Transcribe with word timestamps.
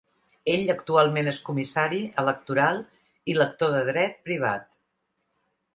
Ell 0.53 0.71
actualment 0.73 1.29
és 1.33 1.41
comissari 1.49 2.01
electoral 2.23 2.83
i 3.35 3.39
lector 3.43 3.79
de 3.79 3.87
dret 3.93 4.21
privat. 4.31 4.71